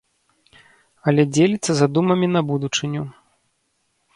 Але 1.11 1.21
дзеліцца 1.37 1.71
задумамі 1.81 2.27
на 2.37 2.41
будучыню. 2.51 3.01